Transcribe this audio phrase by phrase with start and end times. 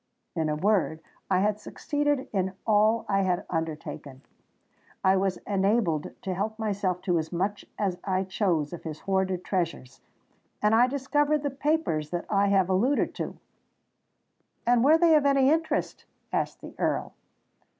[0.35, 0.99] In a word,
[1.29, 4.23] I had succeeded in all I had undertaken:
[5.03, 9.43] I was enabled to help myself to as much as I chose of his hoarded
[9.45, 13.37] treasures—and I discovered the papers that I have alluded to."
[14.65, 17.13] "And were they of any interest?" asked the Earl.